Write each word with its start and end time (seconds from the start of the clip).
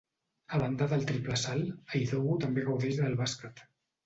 A 0.55 0.59
banda 0.61 0.87
del 0.93 1.05
triple 1.11 1.37
salt, 1.41 1.93
Idowu 2.01 2.39
també 2.47 2.65
gaudeix 2.71 2.99
del 3.05 3.15
bàsquet. 3.23 3.65